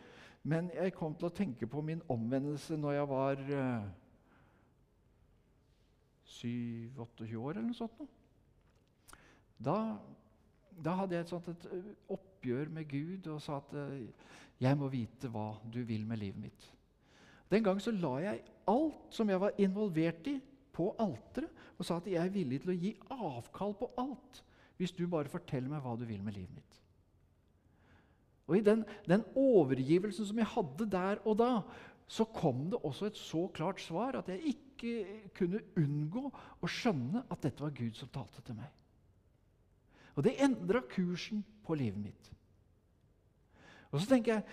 men 0.43 0.71
jeg 0.75 0.95
kom 0.97 1.15
til 1.15 1.29
å 1.29 1.35
tenke 1.35 1.69
på 1.71 1.83
min 1.85 2.03
omvendelse 2.11 2.77
når 2.81 2.97
jeg 2.99 3.11
var 3.13 3.45
eh, 3.59 3.91
27-28 6.33 7.37
år 7.39 7.57
eller 7.57 7.69
noe 7.69 7.79
sånt. 7.79 8.05
Da, 9.63 9.77
da, 10.75 10.97
hadde 10.99 11.15
jeg 11.15 11.27
et 11.27 11.33
sånt 11.33 11.51
et 11.53 11.67
oppgjør 12.11 12.73
med 12.75 12.89
Gud 12.91 13.29
og 13.31 13.43
sa 13.45 13.61
at 13.61 13.75
jeg 14.63 14.79
må 14.79 14.89
vite 14.91 15.31
hva 15.31 15.53
du 15.71 15.83
vil 15.87 16.07
med 16.09 16.19
livet 16.23 16.49
mitt. 16.49 16.71
Den 17.53 17.65
gang 17.65 17.81
så 17.83 17.93
la 17.93 18.15
jeg 18.25 18.43
alt 18.71 19.15
som 19.15 19.29
jeg 19.31 19.41
var 19.43 19.59
involvert 19.61 20.27
i, 20.31 20.39
på 20.73 20.93
alteret 21.03 21.63
og 21.79 21.87
sa 21.87 21.99
at 21.99 22.09
jeg 22.11 22.21
er 22.23 22.33
villig 22.33 22.63
til 22.63 22.73
å 22.73 22.79
gi 22.79 22.93
avkall 23.13 23.75
på 23.79 23.91
alt 24.01 24.43
hvis 24.79 24.95
du 24.97 25.05
bare 25.11 25.31
forteller 25.31 25.71
meg 25.71 25.83
hva 25.85 25.95
du 25.99 26.05
vil 26.09 26.23
med 26.25 26.35
livet 26.35 26.55
mitt. 26.57 26.79
Og 28.51 28.59
I 28.59 28.65
den, 28.67 28.83
den 29.07 29.23
overgivelsen 29.39 30.27
som 30.29 30.41
jeg 30.41 30.51
hadde 30.55 30.89
der 30.91 31.21
og 31.29 31.39
da, 31.39 31.53
så 32.11 32.27
kom 32.29 32.67
det 32.73 32.81
også 32.85 33.09
et 33.09 33.21
så 33.21 33.47
klart 33.55 33.81
svar 33.81 34.19
at 34.19 34.29
jeg 34.29 34.57
ikke 34.57 35.31
kunne 35.39 35.63
unngå 35.79 36.27
å 36.29 36.71
skjønne 36.71 37.23
at 37.31 37.45
dette 37.47 37.63
var 37.63 37.75
Gud 37.77 37.97
som 37.97 38.11
talte 38.13 38.43
til 38.45 38.59
meg. 38.59 38.69
Og 40.19 40.27
det 40.27 40.35
endra 40.45 40.83
kursen 40.93 41.45
på 41.65 41.77
livet 41.79 42.03
mitt. 42.03 42.33
Og 43.93 44.01
så 44.01 44.09
tenker 44.11 44.35
jeg 44.35 44.45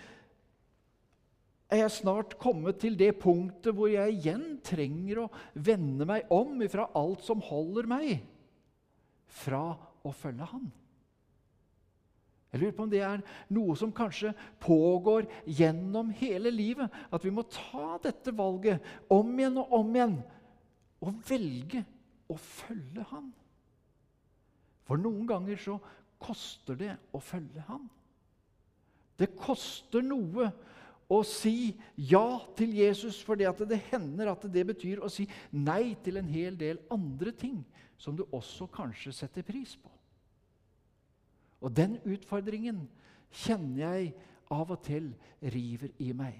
er 1.70 1.84
jeg 1.84 1.94
snart 2.00 2.34
kommet 2.40 2.80
til 2.82 2.96
det 2.98 3.12
punktet 3.22 3.74
hvor 3.76 3.90
jeg 3.92 4.16
igjen 4.18 4.58
trenger 4.66 5.24
å 5.24 5.30
vende 5.54 6.06
meg 6.08 6.30
om 6.34 6.58
fra 6.70 6.88
alt 6.98 7.22
som 7.26 7.42
holder 7.46 7.88
meg 7.90 8.20
fra 9.30 9.62
å 10.02 10.12
følge 10.16 10.48
Han. 10.50 10.68
Jeg 12.50 12.62
lurer 12.64 12.74
på 12.74 12.82
om 12.82 12.90
det 12.90 13.02
er 13.06 13.20
noe 13.54 13.76
som 13.78 13.92
kanskje 13.94 14.32
pågår 14.62 15.28
gjennom 15.46 16.10
hele 16.18 16.50
livet. 16.50 16.90
At 17.14 17.22
vi 17.22 17.30
må 17.30 17.44
ta 17.46 17.94
dette 18.02 18.34
valget 18.34 18.82
om 19.12 19.30
igjen 19.38 19.60
og 19.62 19.76
om 19.78 19.92
igjen 19.94 20.16
og 21.00 21.20
velge 21.28 21.84
å 22.26 22.34
følge 22.34 23.06
Han. 23.12 23.30
For 24.88 24.98
noen 24.98 25.22
ganger 25.30 25.62
så 25.62 25.78
koster 26.20 26.74
det 26.80 26.96
å 27.14 27.22
følge 27.22 27.62
Han. 27.68 27.86
Det 29.20 29.30
koster 29.38 30.02
noe 30.02 30.50
å 31.10 31.20
si 31.26 31.72
ja 31.98 32.38
til 32.56 32.76
Jesus, 32.78 33.18
for 33.26 33.38
det 33.38 33.80
hender 33.90 34.30
at 34.30 34.44
det 34.52 34.62
betyr 34.68 35.02
å 35.02 35.10
si 35.10 35.26
nei 35.50 35.96
til 36.04 36.20
en 36.20 36.28
hel 36.30 36.58
del 36.58 36.78
andre 36.92 37.32
ting 37.34 37.58
som 38.00 38.14
du 38.16 38.22
også 38.30 38.68
kanskje 38.72 39.12
setter 39.12 39.44
pris 39.44 39.74
på. 39.76 39.90
Og 41.60 41.74
den 41.76 41.98
utfordringen 42.08 42.86
kjenner 43.42 43.82
jeg 43.82 44.14
av 44.50 44.70
og 44.70 44.80
til 44.86 45.10
river 45.42 45.92
i 46.00 46.14
meg. 46.16 46.38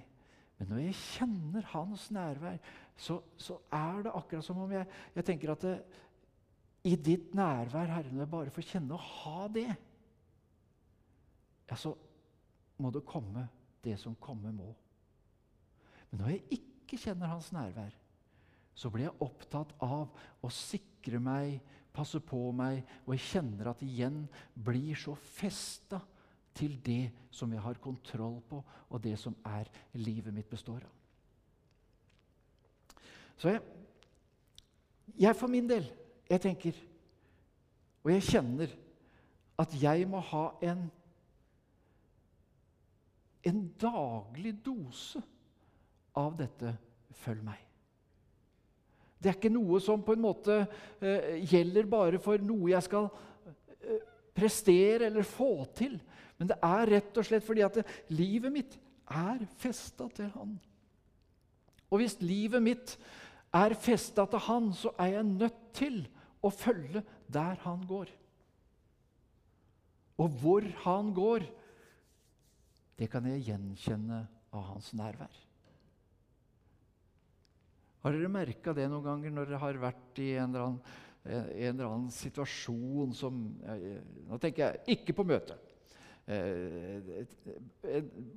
Men 0.58 0.72
når 0.72 0.82
jeg 0.86 1.00
kjenner 1.00 1.68
hans 1.72 2.06
nærvær, 2.14 2.58
så, 3.00 3.18
så 3.40 3.58
er 3.72 4.04
det 4.06 4.14
akkurat 4.16 4.44
som 4.44 4.58
om 4.60 4.72
jeg, 4.74 4.86
jeg 5.16 5.26
tenker 5.26 5.54
at 5.54 5.66
det, 5.66 5.76
i 6.84 6.94
ditt 6.96 7.34
nærvær, 7.36 7.90
Herre, 7.92 8.12
når 8.12 8.24
jeg 8.24 8.32
bare 8.32 8.52
får 8.54 8.68
kjenne 8.70 8.96
å 8.96 9.04
ha 9.04 9.46
det, 9.52 9.68
ja, 11.68 11.76
så 11.76 11.92
må 12.80 12.90
det 12.92 13.08
komme 13.08 13.44
det 13.84 13.96
som 14.00 14.16
komme 14.20 14.52
må. 14.54 14.70
Men 16.10 16.22
når 16.22 16.32
jeg 16.34 16.60
ikke 16.60 16.98
kjenner 17.00 17.30
hans 17.32 17.50
nærvær, 17.54 17.92
så 18.74 18.90
blir 18.90 19.08
jeg 19.08 19.22
opptatt 19.22 19.72
av 19.84 20.08
å 20.42 20.50
sikre 20.54 21.20
meg 21.22 21.60
passe 21.94 22.20
på 22.22 22.38
meg, 22.54 22.84
og 23.04 23.14
jeg 23.16 23.26
kjenner 23.26 23.72
at 23.72 23.82
igjen 23.84 24.22
blir 24.54 24.98
så 24.98 25.14
festa 25.18 26.00
til 26.56 26.76
det 26.84 27.10
som 27.34 27.50
jeg 27.52 27.62
har 27.62 27.80
kontroll 27.82 28.40
på, 28.48 28.60
og 28.90 29.02
det 29.02 29.16
som 29.18 29.36
er 29.46 29.70
livet 29.98 30.34
mitt 30.34 30.50
består 30.50 30.82
av. 30.86 30.96
Så 33.40 33.54
jeg, 33.54 33.62
jeg 35.16 35.36
for 35.38 35.50
min 35.50 35.68
del, 35.68 35.86
jeg 36.28 36.42
tenker, 36.44 36.80
og 38.04 38.12
jeg 38.12 38.26
kjenner, 38.28 38.72
at 39.60 39.74
jeg 39.76 40.06
må 40.08 40.20
ha 40.30 40.44
en, 40.64 40.86
en 43.46 43.60
daglig 43.80 44.54
dose 44.64 45.22
av 46.16 46.36
dette 46.36 46.76
'følg 47.22 47.42
meg'. 47.44 47.66
Det 49.20 49.28
er 49.28 49.36
ikke 49.36 49.52
noe 49.52 49.80
som 49.84 50.02
på 50.02 50.14
en 50.16 50.22
måte 50.24 50.54
eh, 51.00 51.44
gjelder 51.44 51.88
bare 51.90 52.18
for 52.18 52.40
noe 52.40 52.70
jeg 52.72 52.86
skal 52.86 53.10
eh, 53.84 54.00
prestere 54.36 55.10
eller 55.10 55.26
få 55.28 55.66
til. 55.76 55.98
Men 56.40 56.48
det 56.48 56.56
er 56.64 56.92
rett 56.94 57.18
og 57.20 57.26
slett 57.28 57.44
fordi 57.44 57.64
at 57.66 57.74
det, 57.76 57.84
livet 58.16 58.52
mitt 58.54 58.78
er 59.10 59.42
festa 59.60 60.08
til 60.16 60.30
Han. 60.38 60.54
Og 61.90 62.00
hvis 62.00 62.16
livet 62.22 62.62
mitt 62.64 62.94
er 63.52 63.74
festa 63.76 64.24
til 64.30 64.44
Han, 64.46 64.72
så 64.72 64.94
er 64.96 65.18
jeg 65.18 65.28
nødt 65.28 65.60
til 65.76 66.00
å 66.40 66.52
følge 66.54 67.04
der 67.28 67.60
Han 67.66 67.84
går. 67.84 68.08
Og 70.20 70.40
hvor 70.40 70.64
Han 70.86 71.12
går, 71.16 71.44
det 73.00 73.08
kan 73.08 73.24
jeg 73.24 73.46
gjenkjenne 73.46 74.24
av 74.52 74.66
Hans 74.74 74.90
nærvær. 74.98 75.38
Har 78.04 78.16
dere 78.16 78.32
merka 78.32 78.74
det 78.76 78.88
noen 78.90 79.06
ganger 79.06 79.32
når 79.32 79.48
dere 79.48 79.60
har 79.62 79.80
vært 79.80 80.20
i 80.20 80.34
en 80.40 80.52
eller 80.52 80.66
annen, 80.66 80.98
en 81.24 81.72
eller 81.72 81.86
annen 81.86 82.12
situasjon 82.12 83.10
som 83.16 83.40
Nå 84.28 84.38
tenker 84.40 84.66
jeg 84.66 84.98
ikke 84.98 85.16
på 85.16 85.26
møte. 85.28 85.56
Eh, 86.30 87.24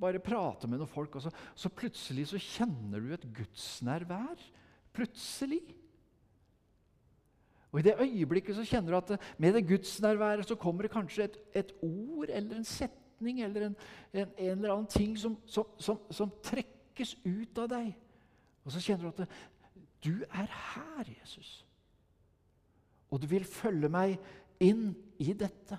bare 0.00 0.20
prate 0.24 0.68
med 0.68 0.80
noen 0.80 0.90
folk, 0.90 1.16
og 1.16 1.24
så, 1.24 1.32
så 1.56 1.72
plutselig 1.72 2.30
så 2.32 2.40
kjenner 2.40 3.04
du 3.04 3.14
et 3.14 3.28
gudsnærvær. 3.36 4.48
Plutselig. 4.96 5.62
Og 7.72 7.80
I 7.80 7.88
det 7.88 7.98
øyeblikket 8.00 8.56
så 8.56 8.64
kjenner 8.68 8.94
du 8.94 9.00
at 9.00 9.30
med 9.42 9.56
det 9.56 9.66
gudsnærværet 9.68 10.48
så 10.48 10.56
kommer 10.60 10.86
det 10.86 10.94
kanskje 10.94 11.28
et, 11.28 11.40
et 11.64 11.72
ord 11.84 12.30
eller 12.30 12.60
en 12.60 12.68
setning 12.68 13.03
eller 13.32 13.68
en, 13.68 13.76
en, 14.12 14.30
en 14.36 14.58
eller 14.58 14.72
annen 14.74 14.90
ting 14.90 15.16
som, 15.18 15.36
som, 15.46 15.68
som, 15.78 16.00
som, 16.10 16.32
trekkes 16.44 17.16
ut 17.24 17.58
av 17.58 17.70
deg. 17.72 17.92
Og 18.64 18.74
så 18.74 18.82
kjenner 18.82 19.08
du 19.08 19.22
at 19.24 19.38
du 20.04 20.24
er 20.28 20.48
her, 20.50 21.08
Jesus. 21.08 21.64
Og 23.10 23.22
du 23.22 23.28
vil 23.30 23.46
følge 23.48 23.88
meg 23.92 24.18
inn 24.62 24.92
i 25.22 25.32
dette. 25.38 25.78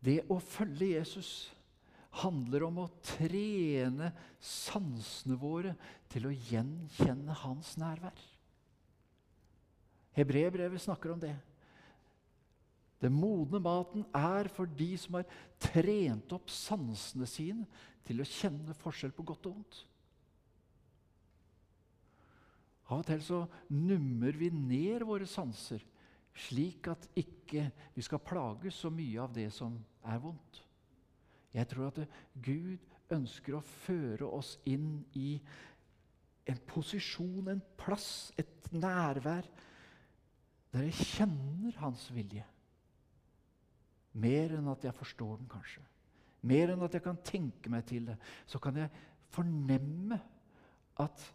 Det 0.00 0.22
å 0.32 0.38
følge 0.40 0.94
Jesus 0.94 1.50
handler 2.24 2.64
om 2.66 2.80
å 2.82 2.90
trene 3.04 4.10
sansene 4.42 5.36
våre 5.38 5.76
til 6.10 6.26
å 6.26 6.34
gjenkjenne 6.34 7.36
hans 7.44 7.76
nærvær. 7.80 8.24
Hebreerbrevet 10.16 10.82
snakker 10.82 11.14
om 11.14 11.20
det. 11.22 11.36
Den 13.00 13.14
modne 13.16 13.60
maten 13.64 14.04
er 14.16 14.50
for 14.52 14.68
de 14.76 14.90
som 15.00 15.16
har 15.16 15.28
trent 15.62 16.32
opp 16.36 16.50
sansene 16.52 17.28
sine 17.28 17.64
til 18.04 18.20
å 18.20 18.28
kjenne 18.28 18.76
forskjell 18.76 19.14
på 19.16 19.24
godt 19.30 19.48
og 19.48 19.56
vondt. 19.56 19.78
Av 22.90 22.98
og 22.98 23.06
til 23.06 23.22
så 23.22 23.40
nummer 23.70 24.34
vi 24.36 24.50
ned 24.50 25.04
våre 25.06 25.28
sanser, 25.30 25.82
slik 26.34 26.88
at 26.90 27.06
ikke 27.18 27.68
vi 27.94 28.04
skal 28.04 28.22
plages 28.22 28.80
så 28.82 28.90
mye 28.92 29.22
av 29.22 29.32
det 29.34 29.48
som 29.54 29.76
er 30.10 30.20
vondt. 30.22 30.62
Jeg 31.54 31.70
tror 31.70 31.90
at 31.90 32.00
Gud 32.34 32.82
ønsker 33.10 33.56
å 33.56 33.66
føre 33.86 34.26
oss 34.26 34.56
inn 34.68 35.00
i 35.18 35.34
en 36.50 36.60
posisjon, 36.66 37.50
en 37.50 37.62
plass, 37.78 38.30
et 38.38 38.70
nærvær 38.74 39.46
der 40.70 40.86
jeg 40.86 41.10
kjenner 41.14 41.78
Hans 41.82 42.08
vilje. 42.14 42.44
Mer 44.12 44.56
enn 44.56 44.68
at 44.72 44.84
jeg 44.84 44.96
forstår 44.96 45.38
den, 45.38 45.48
kanskje. 45.50 45.82
Mer 46.50 46.72
enn 46.72 46.82
at 46.82 46.94
jeg 46.96 47.04
kan 47.04 47.18
tenke 47.24 47.70
meg 47.70 47.84
til 47.88 48.08
det. 48.10 48.16
Så 48.48 48.58
kan 48.62 48.76
jeg 48.80 48.90
fornemme 49.30 50.18
at 51.00 51.26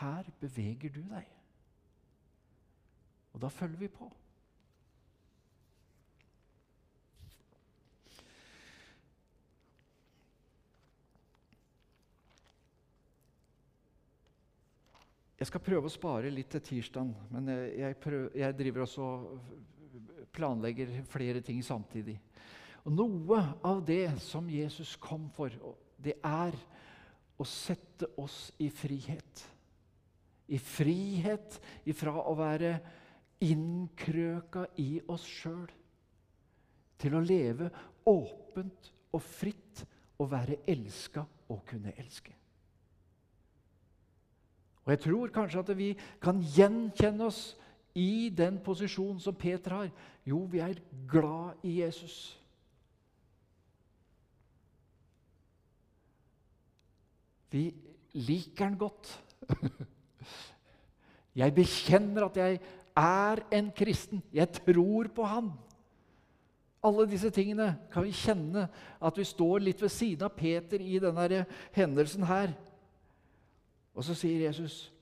her 0.00 0.26
beveger 0.40 0.92
du 0.92 1.02
deg. 1.08 1.28
Og 3.32 3.40
da 3.42 3.48
følger 3.48 3.78
vi 3.78 3.88
på. 3.88 4.10
Jeg 15.40 15.48
skal 15.48 15.62
prøve 15.64 15.88
å 15.88 15.92
spare 15.92 16.28
litt 16.28 16.50
til 16.52 16.60
tirsdag, 16.60 17.14
men 17.32 17.46
jeg, 17.48 17.96
prøver, 17.96 18.26
jeg 18.36 18.56
driver 18.58 18.82
også 18.84 19.06
planlegger 20.34 20.92
flere 21.10 21.42
ting 21.44 21.62
samtidig. 21.64 22.18
Og 22.84 22.94
Noe 22.96 23.40
av 23.66 23.82
det 23.84 24.06
som 24.24 24.48
Jesus 24.50 24.94
kom 25.00 25.28
for, 25.36 25.52
det 26.00 26.16
er 26.24 26.56
å 27.40 27.46
sette 27.48 28.08
oss 28.20 28.50
i 28.60 28.70
frihet. 28.72 29.44
I 30.50 30.58
frihet 30.58 31.60
ifra 31.88 32.16
å 32.24 32.34
være 32.38 32.74
innkrøka 33.44 34.66
i 34.82 35.00
oss 35.12 35.24
sjøl. 35.28 35.68
Til 37.00 37.16
å 37.16 37.22
leve 37.24 37.70
åpent 38.08 38.90
og 39.14 39.22
fritt 39.24 39.84
og 40.20 40.28
være 40.32 40.60
elska 40.68 41.24
og 41.50 41.62
kunne 41.68 41.94
elske. 41.96 42.34
Og 44.84 44.92
Jeg 44.94 45.02
tror 45.04 45.32
kanskje 45.32 45.62
at 45.62 45.72
vi 45.76 45.90
kan 46.22 46.40
gjenkjenne 46.42 47.28
oss 47.28 47.40
i 47.94 48.30
den 48.36 48.60
posisjonen 48.64 49.20
som 49.20 49.34
Peter 49.34 49.74
har. 49.74 49.90
Jo, 50.26 50.44
vi 50.50 50.62
er 50.62 50.80
glad 51.10 51.64
i 51.66 51.80
Jesus. 51.80 52.36
Vi 57.50 57.74
liker 58.12 58.64
han 58.64 58.78
godt. 58.78 59.10
Jeg 61.40 61.54
bekjenner 61.54 62.26
at 62.26 62.36
jeg 62.36 62.56
er 62.98 63.42
en 63.54 63.68
kristen. 63.70 64.22
Jeg 64.34 64.50
tror 64.52 65.08
på 65.14 65.24
han. 65.24 65.52
Alle 66.82 67.06
disse 67.06 67.30
tingene 67.30 67.68
kan 67.92 68.02
vi 68.02 68.14
kjenne 68.16 68.66
at 68.98 69.18
vi 69.18 69.24
står 69.24 69.62
litt 69.62 69.82
ved 69.82 69.92
siden 69.94 70.26
av 70.26 70.34
Peter 70.34 70.82
i 70.82 70.98
denne 70.98 71.44
hendelsen 71.76 72.26
her. 72.26 72.54
Og 73.94 74.04
så 74.04 74.14
sier 74.14 74.46
Jesus, 74.46 74.92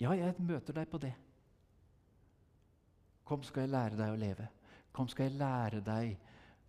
'Ja, 0.00 0.12
jeg 0.12 0.34
møter 0.38 0.72
deg 0.72 0.88
på 0.88 0.98
det.' 0.98 1.25
Kom, 3.26 3.42
skal 3.42 3.66
jeg 3.66 3.74
lære 3.74 3.98
deg 3.98 4.14
å 4.14 4.18
leve. 4.20 4.48
Kom, 4.94 5.08
skal 5.10 5.28
jeg 5.28 5.38
lære 5.40 5.82
deg 5.84 6.14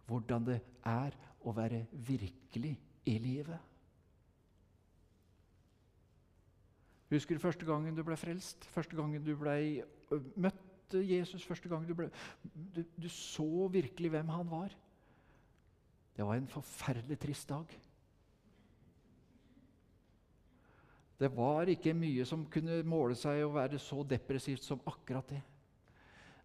hvordan 0.07 0.45
det 0.47 0.59
er 0.87 1.15
å 1.45 1.53
være 1.55 1.83
virkelig 2.07 2.73
i 3.07 3.17
livet. 3.21 3.73
Husker 7.11 7.37
du 7.37 7.43
første 7.43 7.67
gangen 7.67 7.95
du 7.95 8.03
ble 8.03 8.17
frelst? 8.19 8.65
Første 8.73 8.97
gangen 8.97 9.23
du 9.23 9.31
ble, 9.39 9.85
møtte 10.35 11.03
Jesus? 11.05 11.45
Første 11.47 11.69
gangen 11.71 11.87
du, 11.87 11.93
ble, 11.95 12.09
du, 12.75 12.81
du 12.97 13.07
så 13.11 13.67
virkelig 13.71 14.11
hvem 14.11 14.33
han 14.33 14.49
var? 14.51 14.73
Det 16.17 16.25
var 16.25 16.39
en 16.39 16.49
forferdelig 16.49 17.19
trist 17.21 17.49
dag. 17.53 17.77
Det 21.17 21.29
var 21.33 21.69
ikke 21.69 21.95
mye 21.97 22.25
som 22.29 22.45
kunne 22.51 22.81
måle 22.85 23.15
seg 23.17 23.45
å 23.45 23.53
være 23.53 23.79
så 23.81 24.01
depressivt 24.05 24.65
som 24.65 24.81
akkurat 24.89 25.29
det. 25.31 25.43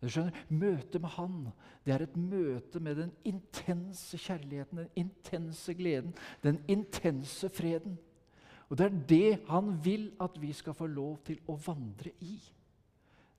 Du 0.03 0.09
skjønner, 0.11 0.35
Møtet 0.51 1.01
med 1.01 1.15
Han 1.17 1.37
det 1.87 1.95
er 1.95 2.05
et 2.05 2.17
møte 2.17 2.81
med 2.83 2.99
den 2.99 3.13
intense 3.27 4.19
kjærligheten, 4.19 4.79
den 4.79 4.91
intense 4.97 5.75
gleden, 5.75 6.15
den 6.43 6.61
intense 6.71 7.49
freden. 7.51 7.99
Og 8.71 8.79
Det 8.79 8.87
er 8.87 8.99
det 9.09 9.41
Han 9.49 9.85
vil 9.85 10.13
at 10.21 10.41
vi 10.41 10.53
skal 10.53 10.75
få 10.75 10.87
lov 10.87 11.19
til 11.27 11.41
å 11.49 11.59
vandre 11.67 12.11
i. 12.21 12.39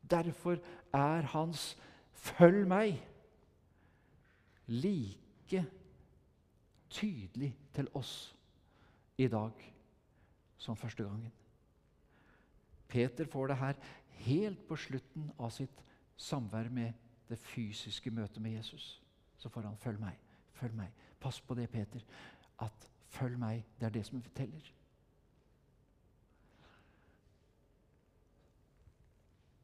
Derfor 0.10 0.60
er 0.93 1.21
hans 1.21 1.78
'følg 2.13 2.67
meg' 2.67 2.99
like 4.67 5.65
tydelig 6.89 7.56
til 7.73 7.88
oss 7.93 8.36
i 9.17 9.28
dag 9.28 9.52
som 10.58 10.76
første 10.76 11.04
gangen. 11.04 11.32
Peter 12.88 13.26
får 13.26 13.47
det 13.47 13.58
her 13.58 13.73
helt 14.10 14.67
på 14.67 14.76
slutten 14.76 15.32
av 15.39 15.49
sitt 15.49 15.84
samvær 16.17 16.69
med 16.69 16.93
det 17.30 17.39
fysiske 17.39 18.12
møtet 18.12 18.41
med 18.41 18.52
Jesus. 18.52 19.02
Så 19.38 19.49
får 19.49 19.62
han 19.62 19.78
'følg 19.78 19.99
meg', 19.99 20.19
følg 20.54 20.73
meg. 20.73 20.91
Pass 21.19 21.41
på 21.41 21.54
det, 21.54 21.69
Peter, 21.69 21.99
at 22.60 22.89
'følg 23.10 23.38
meg', 23.38 23.65
det 23.80 23.86
er 23.86 23.89
det 23.89 24.06
som 24.06 24.21
forteller. 24.21 24.73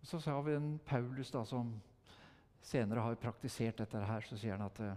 Så 0.03 0.19
sa 0.19 0.41
vi 0.41 0.55
en 0.55 0.79
Paulus 0.85 1.31
da, 1.31 1.43
som 1.45 1.81
senere 2.61 3.01
har 3.01 3.15
praktisert 3.15 3.77
dette 3.77 4.05
her, 4.05 4.21
så 4.21 4.37
sier 4.37 4.57
han 4.57 4.65
at 4.65 4.79
eh, 4.79 4.95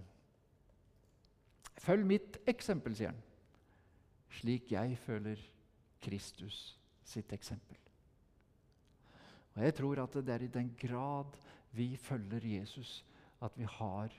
Følg 1.83 2.07
mitt 2.07 2.37
eksempel, 2.47 2.95
sier 2.95 3.11
han, 3.11 3.23
slik 4.31 4.73
jeg 4.73 4.99
føler 4.99 5.41
Kristus 6.01 6.79
sitt 7.05 7.33
eksempel. 7.33 7.82
Og 9.55 9.62
Jeg 9.65 9.75
tror 9.77 10.03
at 10.03 10.15
det 10.15 10.35
er 10.35 10.45
i 10.47 10.53
den 10.53 10.73
grad 10.81 11.37
vi 11.73 11.97
følger 11.97 12.47
Jesus, 12.59 13.05
at 13.43 13.57
vi 13.59 13.65
har 13.69 14.12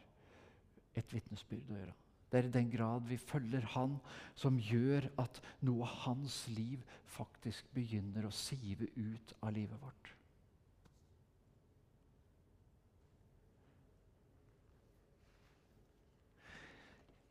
et 0.96 1.14
vitnesbyrd 1.14 1.70
å 1.72 1.78
gjøre. 1.78 1.96
Det 2.32 2.40
er 2.40 2.48
i 2.48 2.54
den 2.54 2.70
grad 2.74 3.06
vi 3.06 3.18
følger 3.18 3.66
Han, 3.76 4.00
som 4.36 4.58
gjør 4.58 5.06
at 5.22 5.38
noe 5.62 5.86
av 5.86 6.00
hans 6.08 6.48
liv 6.50 6.82
faktisk 7.14 7.68
begynner 7.76 8.26
å 8.26 8.34
sive 8.34 8.88
ut 8.98 9.34
av 9.42 9.54
livet 9.54 9.82
vårt. 9.82 10.14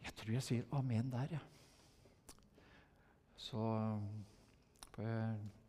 Jeg 0.03 0.15
tror 0.19 0.35
jeg 0.37 0.47
sier 0.47 0.79
amen 0.79 1.11
der, 1.11 1.35
jeg. 1.35 1.41
Ja. 1.41 1.49
Så 3.43 3.65
får 4.95 5.07
jeg 5.09 5.62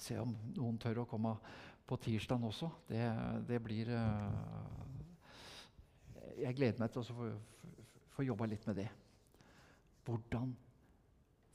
se 0.00 0.18
om 0.20 0.34
noen 0.56 0.78
tør 0.82 1.02
å 1.02 1.08
komme 1.08 1.32
på 1.86 1.98
tirsdag 2.02 2.44
også. 2.44 2.70
Det, 2.88 3.02
det 3.48 3.60
blir 3.62 3.90
uh, 3.94 4.84
Jeg 6.42 6.56
gleder 6.58 6.82
meg 6.82 6.92
til 6.92 7.02
å 7.02 7.16
få, 7.16 7.28
få 8.16 8.26
jobba 8.26 8.48
litt 8.50 8.66
med 8.68 8.80
det. 8.82 8.88
Hvordan 10.06 10.54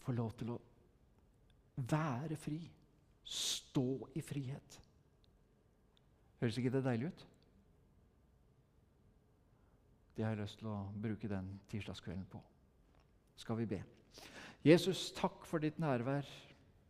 få 0.01 0.15
lov 0.17 0.34
til 0.39 0.54
å 0.54 0.60
være 1.77 2.38
fri. 2.39 2.60
Stå 3.23 4.10
i 4.17 4.23
frihet. 4.25 4.80
Høres 6.41 6.58
ikke 6.58 6.73
det 6.73 6.84
deilig 6.86 7.12
ut? 7.12 7.27
Det 10.17 10.25
har 10.25 10.34
jeg 10.34 10.41
lyst 10.41 10.60
til 10.60 10.71
å 10.71 10.80
bruke 11.01 11.30
den 11.30 11.54
tirsdagskvelden 11.71 12.25
på. 12.32 12.41
Skal 13.39 13.62
vi 13.62 13.69
be. 13.69 13.82
Jesus, 14.65 15.10
takk 15.17 15.45
for 15.49 15.63
ditt 15.63 15.80
nærvær. 15.82 16.27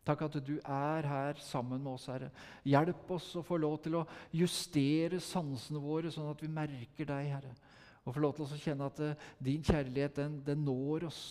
Takk 0.05 0.23
at 0.25 0.39
du 0.41 0.55
er 0.57 1.05
her 1.05 1.37
sammen 1.45 1.83
med 1.83 1.93
oss, 1.93 2.07
Herre. 2.09 2.31
Hjelp 2.65 3.11
oss 3.13 3.27
å 3.37 3.43
få 3.45 3.59
lov 3.61 3.77
til 3.85 3.99
å 3.99 4.07
justere 4.33 5.19
sansene 5.21 5.81
våre, 5.81 6.09
sånn 6.13 6.31
at 6.31 6.41
vi 6.41 6.49
merker 6.49 7.09
deg, 7.11 7.29
Herre. 7.35 7.53
Og 8.01 8.15
få 8.15 8.23
lov 8.23 8.33
til 8.37 8.47
å 8.47 8.61
kjenne 8.63 8.87
at 8.89 9.01
uh, 9.05 9.27
din 9.37 9.61
kjærlighet, 9.61 10.15
den, 10.17 10.39
den, 10.45 10.63
når 10.65 11.05
oss. 11.11 11.21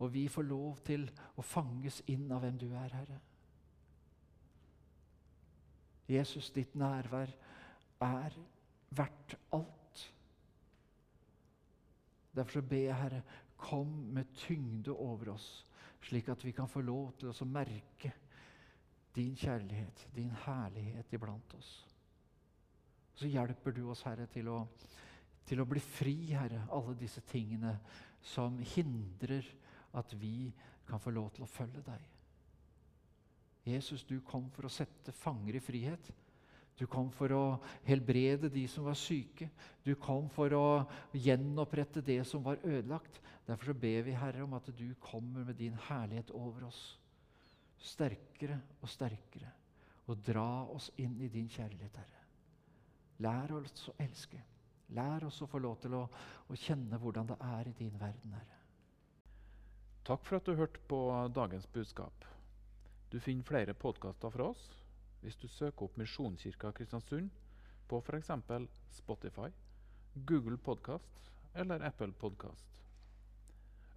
Og 0.00 0.12
vi 0.14 0.24
får 0.32 0.46
lov 0.48 0.80
til 0.86 1.04
å 1.36 1.44
fanges 1.44 2.00
inn 2.08 2.30
av 2.32 2.46
hvem 2.46 2.56
du 2.60 2.70
er, 2.70 2.94
Herre. 2.96 3.18
Jesus, 6.08 6.48
ditt 6.54 6.72
nærvær 6.78 7.34
er 8.00 8.36
verdt 8.96 9.36
alt. 9.52 10.04
Derfor 12.32 12.62
så 12.62 12.68
ber 12.70 12.86
jeg, 12.86 12.96
Herre, 12.96 13.22
kom 13.58 13.90
med 14.14 14.30
tyngde 14.46 14.94
over 14.94 15.34
oss, 15.34 15.66
slik 16.04 16.28
at 16.28 16.44
vi 16.44 16.52
kan 16.56 16.68
få 16.70 16.82
lov 16.84 17.12
til 17.18 17.30
å 17.32 17.48
merke 17.48 18.12
din 19.14 19.34
kjærlighet, 19.36 20.06
din 20.14 20.30
herlighet 20.44 21.12
iblant 21.12 21.54
oss. 21.58 21.72
Så 23.18 23.26
hjelper 23.26 23.74
du 23.74 23.88
oss, 23.90 24.04
Herre, 24.06 24.28
til 24.30 24.48
å, 24.52 24.60
til 25.48 25.60
å 25.60 25.66
bli 25.66 25.82
fri, 25.82 26.16
Herre, 26.30 26.62
alle 26.70 26.94
disse 26.98 27.24
tingene 27.26 27.74
som 28.22 28.60
hindrer 28.76 29.46
at 29.98 30.14
vi 30.20 30.52
kan 30.86 31.02
få 31.02 31.10
lov 31.10 31.32
til 31.34 31.44
å 31.44 31.50
følge 31.50 31.82
deg. 31.86 32.06
Jesus, 33.68 34.04
du 34.04 34.20
kom 34.24 34.48
for 34.54 34.68
å 34.68 34.72
sette 34.72 35.12
fanger 35.12 35.58
i 35.58 35.62
frihet. 35.62 36.12
Du 36.78 36.86
kom 36.86 37.08
for 37.10 37.32
å 37.34 37.44
helbrede 37.88 38.50
de 38.54 38.62
som 38.70 38.86
var 38.86 38.94
syke. 38.98 39.48
Du 39.82 39.96
kom 39.98 40.28
for 40.30 40.52
å 40.54 40.66
gjenopprette 41.10 42.04
det 42.06 42.20
som 42.28 42.44
var 42.44 42.60
ødelagt. 42.62 43.18
Derfor 43.48 43.72
så 43.72 43.80
ber 43.82 44.04
vi, 44.06 44.14
Herre, 44.14 44.44
om 44.44 44.54
at 44.54 44.70
du 44.78 44.86
kommer 45.02 45.46
med 45.48 45.58
din 45.58 45.74
herlighet 45.88 46.30
over 46.38 46.68
oss. 46.68 46.82
Sterkere 47.82 48.60
og 48.78 48.92
sterkere. 48.92 49.50
Og 50.06 50.22
dra 50.22 50.68
oss 50.70 50.92
inn 51.02 51.18
i 51.20 51.32
din 51.32 51.50
kjærlighet, 51.50 51.98
Herre. 51.98 52.22
Lær 53.26 53.58
oss 53.58 53.90
å 53.90 53.98
elske. 53.98 54.38
Lær 54.94 55.26
oss 55.26 55.42
å 55.42 55.50
få 55.50 55.58
lov 55.60 55.80
til 55.82 55.98
å, 55.98 56.06
å 56.46 56.56
kjenne 56.56 57.00
hvordan 57.02 57.32
det 57.32 57.42
er 57.44 57.68
i 57.68 57.76
din 57.80 57.98
verden, 57.98 58.38
Herre. 58.38 58.62
Takk 60.06 60.22
for 60.24 60.38
at 60.38 60.46
du 60.46 60.54
hørte 60.56 60.80
på 60.88 61.02
dagens 61.34 61.66
budskap. 61.74 62.24
Du 63.10 63.18
finner 63.20 63.44
flere 63.44 63.74
podkaster 63.74 64.30
fra 64.32 64.52
oss 64.54 64.68
hvis 65.22 65.38
du 65.40 65.48
søker 65.48 65.86
opp 65.86 65.96
Misjonskirka 65.98 66.70
Kristiansund 66.76 67.30
på 67.88 68.00
f.eks. 68.04 68.30
Spotify, 68.98 69.48
Google 70.26 70.58
Podkast 70.58 71.30
eller 71.54 71.82
Apple 71.86 72.12
Podkast. 72.12 72.68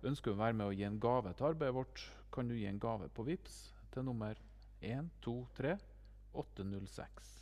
Ønsker 0.03 0.31
du 0.31 0.37
å 0.39 0.41
være 0.41 0.57
med 0.57 0.65
å 0.69 0.73
gi 0.73 0.87
en 0.87 0.99
gave 1.01 1.33
til 1.37 1.51
arbeidet 1.51 1.77
vårt, 1.77 2.07
kan 2.33 2.47
du 2.49 2.55
gi 2.57 2.65
en 2.69 2.81
gave 2.81 3.09
på 3.13 3.27
VIPS 3.27 3.59
til 3.93 4.07
nummer 4.07 4.39
123 4.81 5.75
806. 6.33 7.40